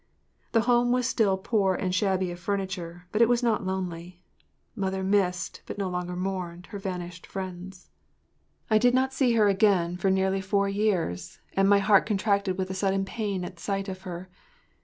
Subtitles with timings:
[0.53, 4.23] The home was still poor and shabby of furniture, but it was not lonely.
[4.75, 7.91] Mother missed, but no longer mourned, her vanished friends.
[8.67, 12.71] I did not see her again for nearly four years, and my heart contracted with
[12.71, 14.27] a sudden pain at sight of her.